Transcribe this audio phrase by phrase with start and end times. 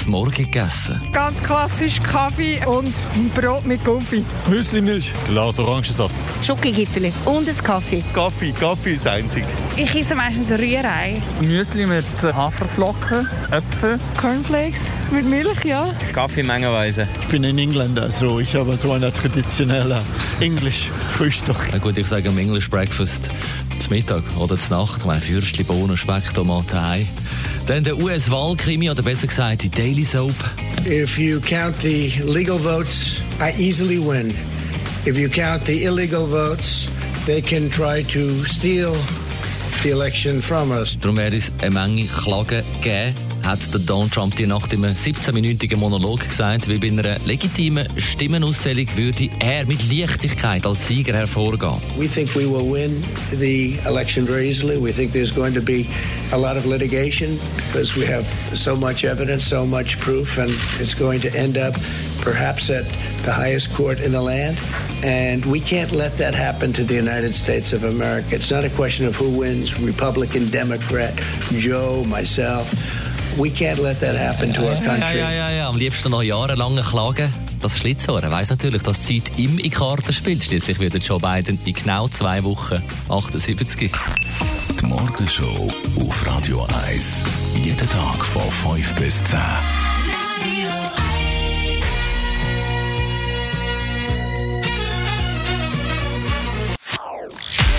[0.00, 1.00] zum Morgen gegessen.
[1.12, 2.92] Ganz klassisch Kaffee und
[3.34, 4.24] Brot mit Gumpi.
[4.48, 5.12] Müsli-Milch.
[5.26, 6.14] Glas Orangensaft.
[6.42, 8.02] Schokogipfeli und ein Kaffee.
[8.14, 8.52] Kaffee.
[8.52, 9.44] Kaffee ist einzig.
[9.76, 11.22] Ich esse meistens Rührei.
[11.42, 15.86] Müsli mit Haferflocken, Äpfel, Cornflakes mit Milch, ja.
[16.14, 17.06] Kaffee mengenweise.
[17.20, 20.00] Ich bin ein Engländer, also ich habe so eine traditionelle
[20.40, 21.68] English Frühstück.
[21.72, 23.30] Na gut, ich sage am English Breakfast
[23.78, 25.00] zum Mittag oder zur Nacht.
[25.00, 27.06] Ich meine, Würstchen, Bohnen, Speck, Tomaten, Ei.
[27.66, 30.34] Dann der US-Wahlkrimi, oder besser gesagt die Daily Soap.
[30.86, 34.34] If you count the legal votes, I easily win.
[35.06, 36.86] If you count the illegal votes,
[37.26, 38.94] they can try to steal
[39.82, 40.96] the election from us.
[41.00, 43.14] Darum werde es eine Menge Klagen geben,
[43.50, 49.28] hat Donald Trump die Nacht im 17-minütigen Monolog gesagt, weil bei einer legitimen Stimmenauszählung würde
[49.40, 51.74] er mit Leichtigkeit als Sieger hervorgehen.
[51.98, 53.02] We think we will win
[53.40, 54.80] the election very easily.
[54.80, 55.86] We think there's going to be
[56.32, 60.94] a lot of litigation because we have so much evidence, so much proof, and it's
[60.94, 61.74] going to end up
[62.20, 62.84] perhaps at
[63.22, 64.60] the highest court in the land.
[65.02, 68.36] And we can't let that happen to the United States of America.
[68.36, 71.16] It's not a question of who wins, Republican, Democrat,
[71.58, 72.70] Joe, myself.
[73.36, 75.18] We can't let that happen to our Ja, country.
[75.18, 75.68] ja, ja, ja.
[75.68, 77.32] Am liebsten noch jahrelange Klagen.
[77.62, 78.22] Das Schlitzohr.
[78.30, 80.44] Weiss natürlich, dass die Zeit in Karten spielt.
[80.44, 83.92] Schließlich wird Joe Biden in genau zwei Wochen 78.
[84.80, 87.24] Die Morgenshow auf Radio 1.
[87.62, 89.38] Jeden Tag von 5 bis 10.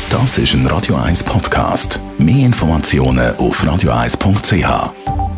[0.10, 2.00] Das ist ein Radio 1 Podcast.
[2.18, 5.31] Mehr Informationen auf radio1.ch.